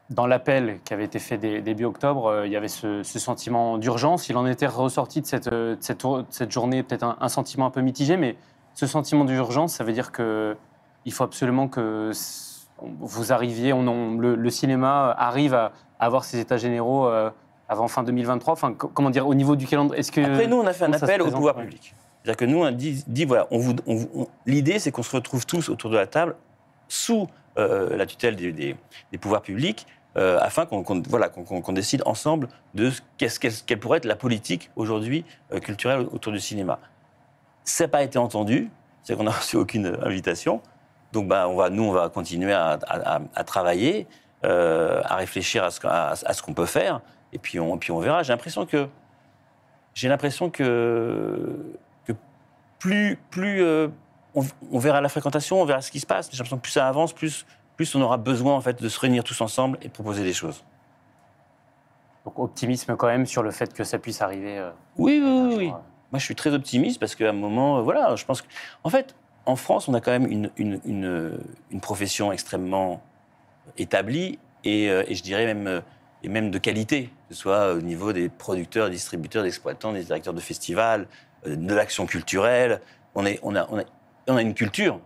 [0.09, 4.27] dans l'appel qui avait été fait début octobre, il y avait ce, sentiment d'urgence.
[4.27, 8.35] Il en était ressorti de cette, journée peut-être un, sentiment un peu mitigé, mais
[8.73, 12.12] ce sentiment d'urgence, ça veut dire qu'il faut absolument que
[12.81, 17.07] vous arriviez, le, le, cinéma arrive à avoir ses états généraux
[17.69, 20.67] avant fin 2023 Enfin, comment dire, au niveau du calendrier est-ce que Après, nous, on
[20.67, 21.93] a fait un appel au pouvoir public.
[22.23, 23.75] C'est-à-dire que nous, on dit, dit voilà, on vous,
[24.45, 26.36] l'idée, c'est qu'on se retrouve tous autour de la table
[26.89, 27.27] sous
[27.58, 32.91] euh, la tutelle des, des, pouvoirs publics, euh, afin qu'on voilà, qu'on décide ensemble de
[33.17, 36.79] qu'est-ce quelle pourrait être la politique aujourd'hui euh, culturelle autour du cinéma.
[37.63, 38.69] Ça n'a pas été entendu,
[39.03, 40.62] c'est qu'on n'a reçu aucune invitation.
[41.13, 42.77] Donc, bah, on va, nous, on va continuer à,
[43.34, 44.05] à, travailler,
[44.43, 47.01] à réfléchir à ce, à ce qu'on peut faire
[47.33, 48.23] et puis on, puis on verra.
[48.23, 48.87] J'ai l'impression que
[49.93, 52.13] j'ai l'impression que, que
[52.77, 53.89] plus, plus euh,
[54.35, 56.29] on, verra la fréquentation, on verra ce qui se passe.
[56.31, 58.99] J'ai l'impression que plus ça avance, plus, plus on aura besoin en fait de se
[58.99, 60.63] réunir tous ensemble et de proposer des choses.
[62.25, 64.57] Donc optimisme quand même sur le fait que ça puisse arriver.
[64.57, 65.67] Euh, oui, oui, oui.
[66.11, 68.47] Moi, je suis très optimiste parce qu'à un moment, euh, voilà, je pense que,
[68.83, 69.15] en fait,
[69.45, 71.39] en France, on a quand même une, une, une,
[71.71, 73.01] une profession extrêmement
[73.77, 75.81] établie et, et je dirais même
[76.23, 80.03] et même de qualité, que ce soit au niveau des producteurs, distributeurs, des exploitants, des
[80.03, 81.07] directeurs de festivals,
[81.45, 82.81] euh, de l'action culturelle.
[83.13, 84.99] On, a, une culture,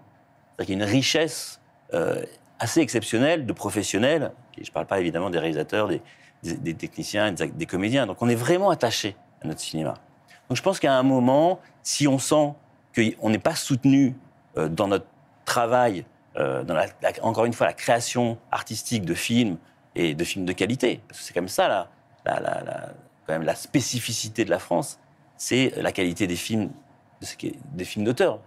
[0.55, 1.59] c'est-à-dire qu'il y a une richesse
[1.93, 2.23] euh,
[2.59, 4.31] assez exceptionnelle de professionnels.
[4.55, 6.01] je ne parle pas évidemment des réalisateurs, des,
[6.43, 8.07] des, techniciens, des, comédiens.
[8.07, 9.95] Donc on est vraiment attaché à notre cinéma.
[10.49, 12.53] Donc je pense qu'à un moment, si on sent
[12.95, 14.15] qu'on n'est pas soutenu
[14.57, 15.07] euh, dans notre
[15.45, 16.05] travail,
[17.21, 19.57] encore une fois la création artistique de films,
[19.95, 21.01] et de films de qualité.
[21.07, 21.89] Parce que c'est comme ça,
[22.25, 22.93] la, la,
[23.25, 24.99] quand même, la spécificité de la France,
[25.37, 26.69] c'est la qualité des films,
[27.73, 28.39] des films d'auteur.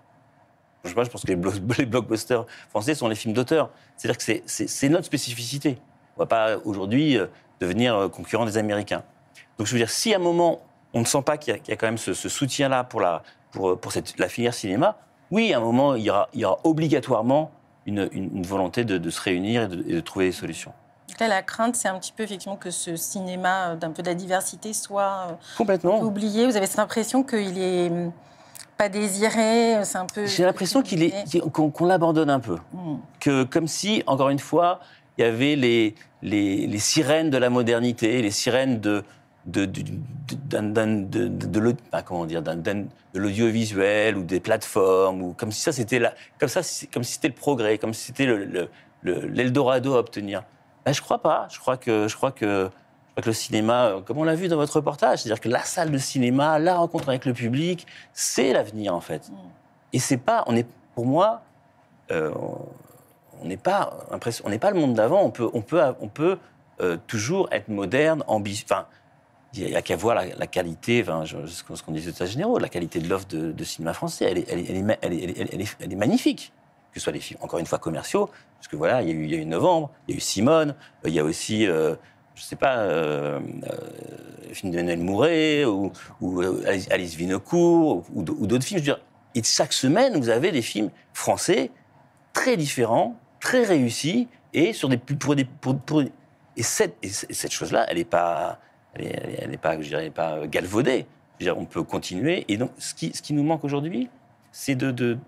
[0.84, 1.28] Je, pense que
[1.78, 3.70] les, blockbusters français sont les films d'auteur.
[3.96, 5.78] C'est-à-dire que c'est notre spécificité.
[6.16, 7.26] On ne va pas aujourd'hui euh,
[7.60, 9.02] devenir euh, concurrent des Américains.
[9.58, 10.62] Donc je veux dire, si à un moment,
[10.94, 14.18] on ne sent pas qu'il y, a quand même ce, soutien-là pour, la, pour, cette,
[14.18, 14.98] la filière cinéma,
[15.30, 16.10] oui, à un moment, il y
[16.44, 17.50] aura, obligatoirement
[17.84, 20.72] une, volonté de, se réunir et de trouver des solutions
[21.20, 24.08] là, la crainte, c'est un petit peu effectivement que ce cinéma euh, d'un peu de
[24.08, 26.46] la diversité soit euh, complètement oublié.
[26.46, 28.12] Vous avez cette impression qu'il est hum,
[28.76, 30.26] pas désiré, c'est un peu.
[30.26, 31.12] J'ai l'impression qu'il est
[31.52, 32.96] qu'on l'abandonne un peu, hmm.
[33.20, 34.80] que comme si encore une fois
[35.18, 39.02] il y avait les, les, les sirènes de la modernité, les sirènes de
[39.46, 39.82] de, de,
[40.50, 46.02] de, de l'audiovisuel ou des plateformes ou comme si ça c'était
[46.38, 48.26] comme ça comme si c'était le progrès comme si c'était
[49.04, 50.42] l'Eldorado le, à obtenir
[50.86, 51.48] ben, je crois pas.
[51.50, 52.70] Je crois que, je crois que,
[53.16, 55.90] que le cinéma, euh, comme on l'a vu dans votre reportage, c'est-à-dire que la salle
[55.90, 59.28] de cinéma, la rencontre avec le public, c'est l'avenir en fait.
[59.28, 59.34] Mm.
[59.94, 61.42] Et c'est pas, on est, pour moi,
[62.12, 62.30] euh,
[63.42, 63.98] on n'est pas,
[64.44, 65.22] on n'est pas le monde d'avant.
[65.22, 66.38] On peut, on peut, on peut
[66.80, 68.66] euh, toujours être moderne, ambitieux.
[68.70, 68.86] Enfin,
[69.54, 72.68] il n'y a qu'à voir la, qualité, enfin, ce qu'on dit aux États généraux, la
[72.68, 76.52] qualité de l'offre de, cinéma français, elle est, elle, est, elle, est, elle est magnifique
[76.96, 79.14] que ce soit les films, encore une fois, commerciaux, parce que voilà, il y a
[79.14, 81.66] eu, y a eu Novembre, il y a eu Simone, euh, il y a aussi,
[81.66, 81.94] euh,
[82.34, 83.38] je sais pas, euh,
[83.70, 86.40] euh, film de Mouret, ou, ou
[86.90, 88.80] Alice Vinocourt, ou, d'autres films.
[88.82, 89.04] Je veux dire,
[89.34, 91.70] et chaque semaine, vous avez des films français
[92.32, 95.46] très différents, très réussis, et sur des pour des
[96.56, 98.58] et cette, et cette chose-là, elle n'est pas,
[98.94, 101.04] elle est, pas, je dirais, pas galvaudée.
[101.38, 102.46] Je veux dire, on peut continuer.
[102.48, 104.08] Et donc, ce qui, ce qui nous manque aujourd'hui,
[104.52, 105.18] c'est de,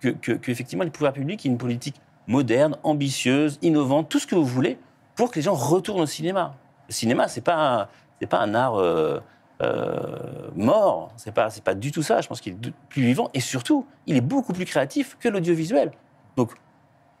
[0.00, 4.34] que, que, effectivement les pouvoirs publics aient une politique moderne, ambitieuse, innovante, tout ce que
[4.34, 4.78] vous voulez,
[5.16, 6.54] pour que les gens retournent au cinéma.
[6.88, 7.88] Le cinéma, c'est pas
[8.28, 9.20] pas un art euh,
[9.62, 12.20] euh, mort, c'est pas pas du tout ça.
[12.20, 15.92] Je pense qu'il est plus vivant et surtout, il est beaucoup plus créatif que l'audiovisuel.
[16.36, 16.52] Donc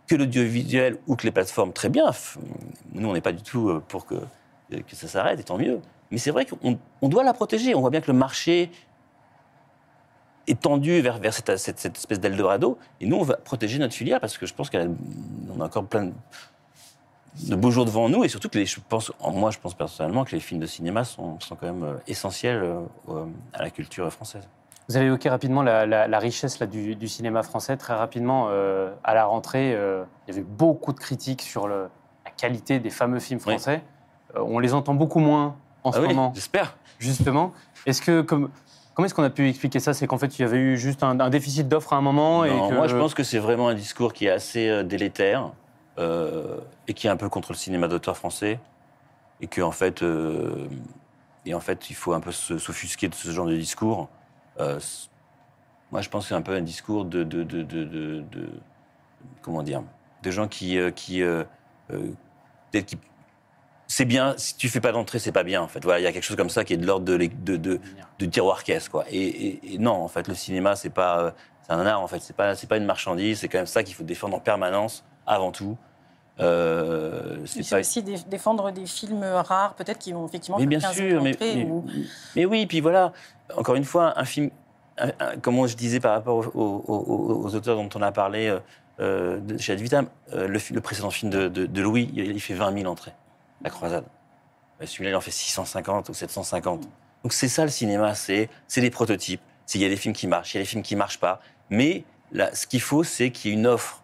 [0.06, 2.10] que l'audiovisuel ou que les plateformes, très bien.
[2.94, 4.16] Nous, on n'est pas du tout euh, pour que
[4.70, 5.80] que ça s'arrête, et tant mieux.
[6.10, 7.74] Mais c'est vrai qu'on on doit la protéger.
[7.74, 8.70] On voit bien que le marché
[10.48, 12.78] étendue vers, vers cette, cette, cette espèce d'Eldorado.
[13.00, 14.96] Et nous, on va protéger notre filière parce que je pense qu'on
[15.60, 16.12] a encore plein de...
[17.48, 20.24] de beaux jours devant nous et surtout que les, je pense, moi je pense personnellement
[20.24, 22.80] que les films de cinéma sont, sont quand même euh, essentiels euh,
[23.10, 24.48] euh, à la culture française.
[24.88, 27.76] Vous avez évoqué rapidement la, la- la richesse là, du, du cinéma français.
[27.76, 31.88] Très rapidement, euh, à la rentrée, euh, il y avait beaucoup de critiques sur le-
[32.24, 33.52] la qualité des fameux films Oui.
[33.52, 33.82] français.
[34.34, 36.74] Euh, on les entend beaucoup moins en ce Ah oui, moment, j'espère.
[36.98, 37.52] justement.
[37.84, 38.50] Est-ce que, comme,
[38.98, 39.94] comment est-ce qu'on a pu expliquer ça?
[39.94, 42.44] C'est qu'en fait, il y avait eu juste un, un déficit d'offres à un moment
[42.44, 42.74] et Non, que...
[42.74, 45.52] Moi je pense que c'est vraiment un discours qui est assez euh, délétère
[46.00, 46.56] euh,
[46.88, 48.58] et qui est un peu contre le cinéma d'auteur français
[49.40, 50.66] et que en fait, euh,
[51.46, 54.08] et en fait il faut un peu s'offusquer de ce genre de discours.
[54.58, 54.80] Euh,
[55.92, 58.50] moi je pense que c'est un peu un discours de, de, de, de, de- de-
[59.42, 59.82] comment dire?
[60.24, 61.20] De gens qui qui
[61.86, 62.98] peut-être qui
[63.90, 65.82] c'est bien si tu fais pas d'entrée c'est pas bien en fait.
[65.82, 67.80] Voilà il y a quelque chose comme ça qui est de l'ordre de, de, de,
[68.18, 69.04] de tiroir caisse quoi.
[69.10, 71.30] Et, et- et non, en fait, le cinéma c'est pas euh,
[71.66, 73.82] c'est un art en fait, c'est pas c'est pas une marchandise, c'est quand même ça
[73.82, 75.76] qu'il faut défendre en permanence avant tout.
[76.40, 80.78] Euh, c'est pas aussi dé- défendre des films rares, peut-être qui vont effectivement mais bien
[80.80, 81.84] faire 15 sûr, mais, entrées mais, ou-
[82.36, 83.12] mais oui, puis voilà,
[83.56, 84.50] encore une fois, un film,
[84.98, 88.12] un- un- comme je disais par rapport aux, aux- aux- aux auteurs dont on a
[88.12, 88.58] parlé euh,
[89.00, 92.40] euh, de- chez Ad Vitam, euh, le, précédent film de, de- de Louis, il, il
[92.40, 93.14] fait 20 000 entrées,
[93.62, 94.04] La Croisade.
[94.80, 96.88] Euh, Celui-là, il en fait 650 ou 750.
[97.24, 99.40] Donc c'est ça le cinéma, c'est des prototypes.
[99.74, 101.40] Il y a des films qui marchent, il y a des films qui marchent pas.
[101.68, 102.04] Mais
[102.54, 104.02] ce qu'il faut, c'est qu'il y ait une offre.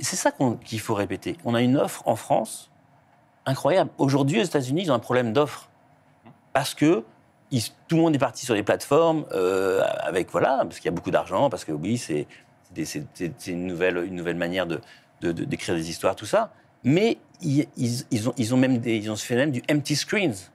[0.00, 0.30] C'est ça
[0.64, 1.36] qu'il faut répéter.
[1.44, 2.70] On a une offre en France
[3.46, 3.90] incroyable.
[3.98, 5.70] Aujourd'hui, aux États-Unis, ils ont un problème d'offre.
[6.52, 7.04] Parce que
[7.88, 10.92] tout le monde est parti sur les plateformes, euh, avec, voilà, parce qu'il y a
[10.92, 12.26] beaucoup d'argent, parce que oui, c'est
[13.46, 14.80] une nouvelle, une nouvelle manière de-
[15.22, 16.52] de- de- d'écrire des histoires, tout ça.
[16.84, 17.66] Mais ils,
[18.28, 20.50] ont, ils ont même des, ils ont fait même du empty screens.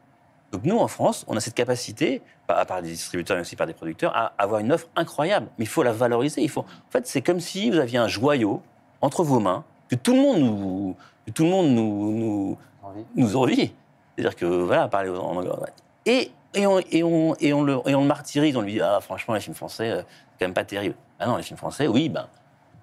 [0.52, 3.68] Donc nous, en France, on a cette capacité, par, par des distributeurs mais aussi par
[3.68, 5.48] des producteurs, à avoir une offre incroyable.
[5.58, 6.42] Mais il faut la valoriser.
[6.42, 6.62] Il faut...
[6.62, 8.62] En fait, c'est comme si vous aviez un joyau
[9.02, 13.06] entre vos mains, que tout le monde nous, que tout le monde nous, nous, Envie.
[13.16, 13.74] nous envie.
[14.16, 15.16] C'est-à-dire que, voilà, parler aux
[16.06, 18.82] et, et, on, et, on, et, on le, et on le martyrise, on lui dit,
[18.82, 20.96] ah, franchement, les films français, euh, c'est quand même pas terrible.
[21.20, 22.28] Ah non, les films français, oui, ben,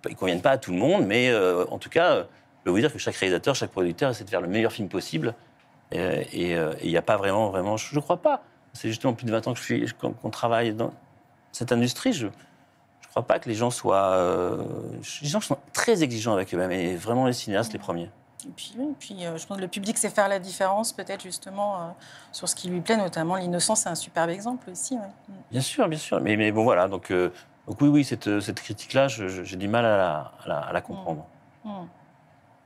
[0.08, 2.24] ils conviennent pas à tout le monde, mais euh, en tout cas, euh,
[2.60, 4.88] je peux vous dire que chaque réalisateur, chaque producteur essaie de faire le meilleur film
[4.88, 5.34] possible.
[5.94, 8.42] Euh, et euh, et il n'y a pas vraiment, vraiment, je ne crois pas.
[8.74, 10.92] C'est justement plus de 20 ans que je suis, qu'on travaille dans
[11.52, 12.12] cette industrie.
[12.12, 12.32] Je ne
[13.10, 14.10] crois pas que les gens soient.
[14.12, 14.62] euh,
[15.22, 18.08] les gens sont très exigeants avec eux-mêmes, et vraiment les cinéastes, les premiers.
[18.46, 21.22] Et puis, oui, puis euh, je pense que le public sait faire la différence, peut-être
[21.22, 21.86] justement euh,
[22.32, 24.94] sur ce qui lui plaît, notamment l'innocence, c'est un superbe exemple aussi.
[24.94, 25.00] ouais.
[25.28, 25.32] Mm.
[25.50, 26.20] Bien sûr, bien sûr.
[26.20, 26.86] Mais, mais bon, voilà.
[26.88, 30.72] Donc, donc oui, oui, cette, cette critique-là, j'ai du mal à la, à la- à
[30.72, 31.26] la comprendre.
[31.64, 31.70] Mm.
[31.70, 31.78] Puis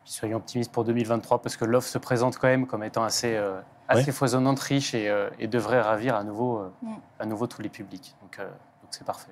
[0.05, 3.61] soyons optimistes pour 2023 parce que l'offre se présente quand même comme étant assez, euh,
[3.89, 4.13] assez Ouais.
[4.13, 6.95] foisonnante, riche et, euh, et devrait ravir à nouveau, euh, Mm.
[7.21, 8.15] à nouveau tous les publics.
[8.23, 8.49] Donc euh,
[8.91, 9.31] c'est parfait.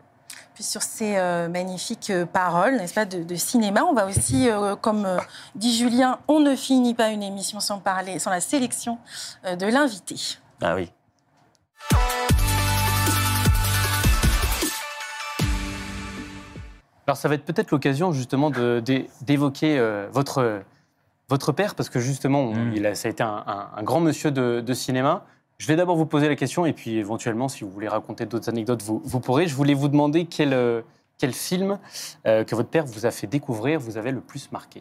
[0.55, 4.49] Puis sur ces euh, magnifiques euh, paroles, n'est-ce pas, de, de cinéma, on va aussi,
[4.51, 5.19] euh, comme euh,
[5.55, 8.99] dit Julien, on ne finit pas une émission sans parler, sans la sélection
[9.47, 10.17] euh, de l'invité.
[10.63, 10.91] Ah oui.
[17.07, 18.51] Alors ça va être peut-être l'occasion justement
[19.23, 20.63] d'évoquer euh, votre,
[21.29, 22.73] votre père parce que justement on- Mm.
[22.77, 25.25] il a, ça a été un, un- un grand monsieur de, de cinéma.
[25.59, 28.49] Je vais d'abord vous poser la question et puis éventuellement si vous voulez raconter d'autres
[28.49, 29.47] anecdotes vous, vous pourrez.
[29.47, 30.83] Je voulais vous demander quel, euh,
[31.19, 31.79] quel film
[32.27, 34.81] euh, que votre père vous a fait découvrir vous avez le plus marqué.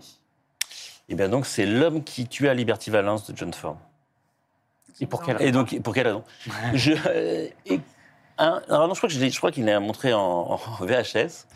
[1.10, 3.78] Et bien donc, c'est l'homme qui tua Liberty Valance de John Ford.
[5.02, 6.24] Et pour quelle Et donc, pour quelle raison?
[6.74, 7.82] Je, euh, et-
[8.38, 10.58] un- alors non, je crois que je, l'ai- je crois qu'il l'a montré en, en
[10.86, 11.48] VHS.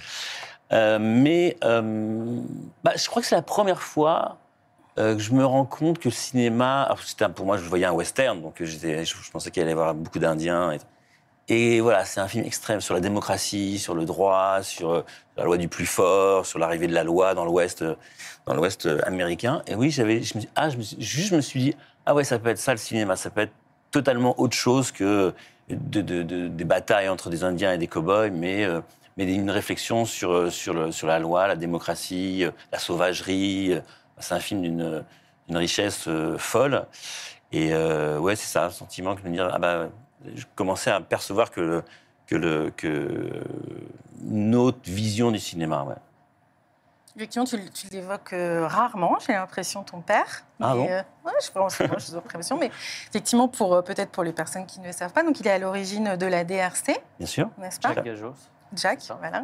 [0.71, 2.41] Euh, mais euh,
[2.83, 4.37] bah, je crois que c'est la première fois
[4.97, 6.95] euh, que je me rends compte que le cinéma.
[7.19, 10.19] un- pour moi, je voyais un western, donc je, pensais qu'il allait y avoir beaucoup
[10.19, 10.77] d'Indiens.
[11.47, 15.03] Et, voilà, c'est un film extrême sur la démocratie, sur le droit, sur
[15.37, 17.83] la loi du plus fort, sur l'arrivée de la loi dans l'Ouest,
[18.47, 18.55] dans
[19.05, 19.61] américain.
[19.67, 21.75] Et oui, j'avais, je me, ah, suis, juste je me suis dit,
[22.07, 23.53] ah ouais, ça peut être ça le cinéma, ça peut être
[23.91, 25.33] totalement autre chose que
[25.69, 28.81] de, de- de- des batailles entre des Indiens et des cow-boys, mais, euh,
[29.17, 33.73] mais une réflexion sur, euh, sur, le, sur la loi, la démocratie, euh, la sauvagerie.
[33.73, 33.81] euh.
[34.19, 35.03] C'est un film d'une
[35.57, 36.85] richesse folle.
[37.51, 39.89] Et euh, ouais, c'est ça, un sentiment que je me dis, ah bah,
[40.33, 41.83] je commençais à percevoir que,
[42.27, 43.29] que, le, que
[44.29, 45.83] une autre vision du cinéma.
[45.83, 45.95] Ouais.
[47.17, 50.43] Effectivement, tu, tu l'évoques euh, rarement, j'ai l'impression, ton père.
[50.59, 50.85] Ah bon?
[50.89, 52.57] euh, ouais, je pense, suis l'impression.
[52.57, 52.69] Mais
[53.09, 55.51] effectivement, pour, euh, peut-être pour les personnes qui ne le savent pas, donc il est
[55.51, 57.49] à l'origine de la DRC, Bien sûr.
[57.57, 57.93] n'est-ce pas?
[57.93, 58.33] Jacques Gajos.
[58.73, 59.43] Jack, voilà.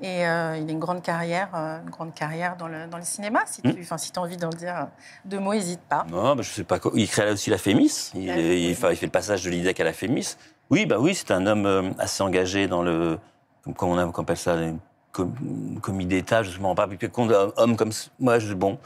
[0.00, 3.02] Et euh, il a une grande carrière, euh, une grande carrière dans le, dans le
[3.04, 3.40] cinéma.
[3.44, 3.76] Si tu Hmm.
[3.80, 4.86] enfin, si as envie d'en dire
[5.26, 6.06] deux mots, n'hésite pas.
[6.08, 6.78] Non, bah, je sais pas.
[6.78, 6.92] quoi.
[6.94, 8.10] Il crée aussi la Fémis.
[8.14, 8.74] Il, Ah, il oui.
[8.74, 10.36] fait, il fait le passage de l'IDEC à la Fémis.
[10.70, 13.18] Oui, bah oui, c'est un homme assez engagé dans le.
[13.64, 14.72] Comme, comme on, appelle ça, les
[15.12, 18.78] com- commis d'État, je ne m'en pas compte, homme- comme moi, je bon.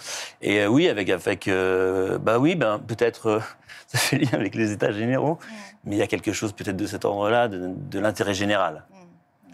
[0.42, 3.40] Et euh, oui, avec, avec euh, bah oui, ben, peut-être, euh,
[3.86, 5.38] ça fait lien avec les États généraux,
[5.84, 8.84] mais il y a quelque chose peut-être de cet ordre-là, de, de l'intérêt général.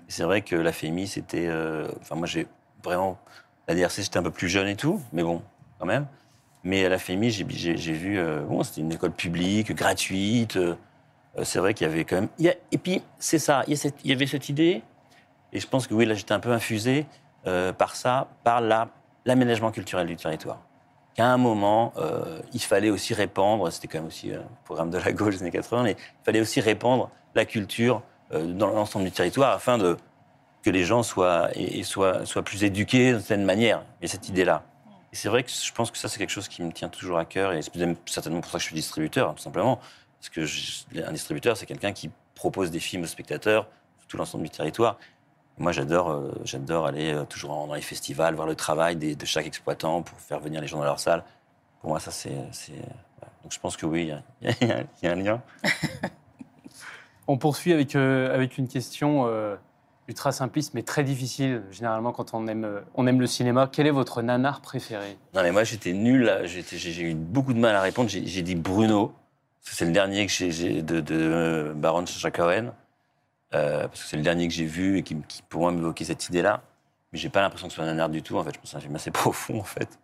[0.09, 1.47] C'est vrai que la FEMI, c'était.
[1.47, 2.47] euh, Enfin, moi, j'ai
[2.85, 3.19] vraiment.
[3.69, 5.41] La DRC, j'étais un peu plus jeune et tout, mais bon,
[5.79, 6.07] quand même.
[6.65, 7.45] Mais à la FEMI, j'ai
[7.93, 8.19] vu.
[8.49, 10.59] bon, c'était une école publique, gratuite.
[11.45, 12.29] c'est vrai qu'il y avait quand même.
[12.39, 13.73] il y a- et puis, c'est ça, y,
[14.05, 14.83] il y avait cette idée,
[15.53, 17.07] et je pense que oui, là, j'étais un peu infusé
[17.47, 18.89] euh, par ça, par la-
[19.25, 20.59] l'aménagement culturel du territoire.
[21.15, 24.99] Qu'à un moment, euh, il fallait aussi répandre, c'était quand même aussi un programme de
[24.99, 29.05] la gauche des années 80, mais il fallait aussi répandre la culture euh, dans l'ensemble
[29.05, 29.97] du territoire afin de,
[30.63, 33.83] que les gens soient, et, et soient, soient plus éduqués d'une certaine manière.
[34.03, 34.63] A cette idée-là.
[35.13, 37.19] Et c'est vrai que je pense que ça, c'est quelque chose qui me tient toujours
[37.19, 37.71] à cœur, et c'est
[38.07, 39.79] certainement pour ça que je suis distributeur, hein, tout simplement.
[40.19, 43.67] Parce que je- un distributeur, c'est quelqu'un qui propose des films aux spectateurs
[43.99, 44.97] sur tout l'ensemble du territoire.
[45.59, 49.25] Moi, j'adore, euh, j'adore aller euh, toujours dans les festivals, voir le travail des- de
[49.27, 51.23] chaque exploitant pour faire venir les gens dans leur salle.
[51.81, 52.31] Pour moi, ça, c'est.
[52.31, 54.03] Donc, je pense que oui,
[54.43, 55.43] il y a- y, y un lien.
[57.29, 59.29] On poursuit avec, euh, avec une question
[60.09, 63.69] ultra simpliste, mais très difficile, généralement, quand on aime, on aime le cinéma.
[63.71, 66.31] Quel est votre nanar préféré Non, mais moi, j'étais nul.
[66.45, 68.09] J'ai eu beaucoup de mal à répondre.
[68.09, 69.13] J'ai dit Bruno.
[69.61, 72.73] parce que C'est le dernier que j'ai- de, de euh, Baron Sacha Cohen.
[73.55, 76.05] Euh, parce que c'est le dernier que j'ai vu et qui, qui pour moi, m'évoquait
[76.05, 76.63] cette idée-là.
[77.13, 78.39] Mais j'ai pas l'impression que ce soit un nanar du tout.
[78.39, 79.99] En fait, je pense que c'est un film assez profond, en fait.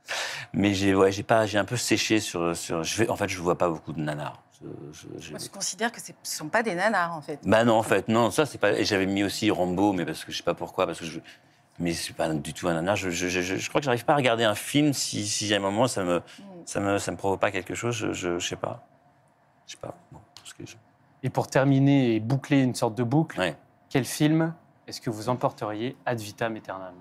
[0.52, 2.54] Mais j'ai ouais, j'ai pas, j'ai un peu séché sur.
[2.56, 4.42] sur je vais, en fait, je vois pas beaucoup de nanars.
[4.60, 7.38] Je- je- je- Moi, je considère que ce ne sont pas des nanars, en fait.
[7.44, 8.82] bah non, en fait, non, ça c'est pas.
[8.82, 11.20] J'avais mis aussi Rambo, mais parce que je sais pas pourquoi, parce que je.
[11.78, 12.96] Mais c'est pas du tout un nanar.
[12.96, 16.02] Je, crois que j'arrive pas à regarder un film si, si à un moment ça
[16.02, 16.22] me, Mm.
[16.66, 17.94] ça me, ça me provoque pas quelque chose.
[17.94, 18.84] Je, je sais pas.
[19.66, 19.94] Je sais pas.
[20.12, 20.74] Bon, parce que je-
[21.22, 23.56] Et pour terminer et boucler une sorte de boucle, Ouais.
[23.90, 24.54] quel film
[24.86, 26.94] est-ce que vous emporteriez ad vitam aeternam?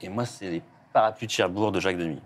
[0.00, 2.20] Et moi, c'est les parapluies de Cherbourg de Jacques Demy.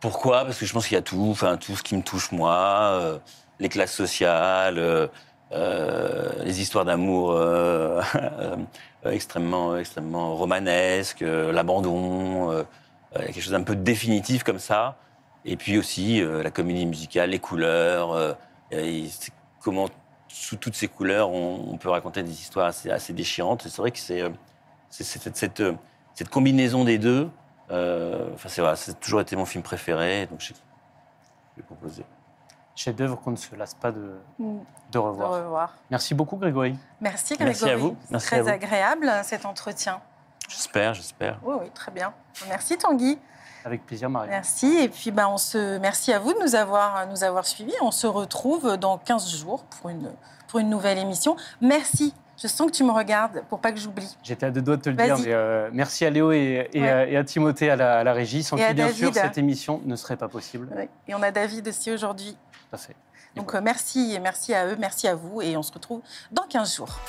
[0.00, 0.44] Pourquoi?
[0.44, 2.54] Parce que je pense qu'il y a tout, enfin tout ce qui me touche moi,
[2.92, 3.18] euh,
[3.58, 5.08] les classes sociales, euh,
[5.52, 7.34] euh, les histoires d'amour
[9.04, 12.64] extrêmement, extrêmement romanesques, l'abandon,
[13.14, 14.96] quelque chose d'un peu définitif comme ça.
[15.44, 18.36] Et puis aussi la comédie musicale, les couleurs,
[19.66, 19.88] comment
[20.28, 23.62] sous toutes ces couleurs on, on peut raconter des histoires assez, assez déchirantes.
[23.62, 24.30] C'est vrai que c'est euh,
[24.90, 25.74] cette, cette, euh,
[26.14, 27.28] cette combinaison des deux.
[27.72, 32.04] euh, Enfin, c'est voilà, c'est toujours été mon film préféré, donc je je vais proposer.
[32.76, 34.58] Chef-d'œuvre qu'on ne se lasse pas de, Mm.
[34.92, 35.32] de revoir.
[35.32, 35.74] revoir.
[35.90, 36.76] Merci beaucoup, Grégory.
[37.00, 37.46] Merci, Grégory.
[37.46, 37.96] Merci à vous.
[38.10, 38.48] Merci très à vous.
[38.50, 40.00] agréable, cet entretien.
[40.48, 41.38] J'espère, j'espère.
[41.42, 42.12] Oui, oui, très bien.
[42.48, 43.18] Merci, Tanguy.
[43.66, 44.28] Avec plaisir, Marie.
[44.28, 44.76] Merci.
[44.80, 45.78] Et puis, ben, on se...
[45.78, 47.74] merci à vous de nous avoir, nous avoir suivis.
[47.82, 50.12] On se retrouve dans 15 jours pour une,
[50.46, 51.34] pour une nouvelle émission.
[51.60, 52.14] Merci.
[52.40, 54.16] Je sens que tu me regardes pour pas que j'oublie.
[54.22, 56.80] J'étais à deux doigts de te le dire, mais euh, merci à Léo et, et
[56.82, 56.88] Ouais.
[56.88, 58.98] à, et à Timothée à la, à la régie, sans Et qui, bien David.
[58.98, 60.68] sûr, cette émission ne serait pas possible.
[61.08, 62.36] Et on a David aussi aujourd'hui.
[62.52, 62.94] Tout à fait.
[63.34, 65.42] Donc, euh, merci et merci à eux, merci à vous.
[65.42, 67.00] Et on se retrouve dans 15 jours.